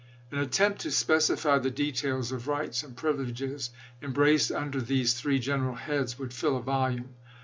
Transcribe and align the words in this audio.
An 0.31 0.39
attempt 0.39 0.79
to 0.81 0.89
specify 0.91 1.59
the 1.59 1.69
details 1.69 2.31
of 2.31 2.47
rights 2.47 2.81
and 2.81 2.97
privileges 2.97 3.69
embraced 4.01 4.51
under 4.51 4.81
these 4.81 5.13
three 5.13 5.37
general 5.37 5.75
heads 5.75 6.17
would 6.17 6.33
fill 6.33 6.57
a 6.57 6.61
volume. 6.63 7.09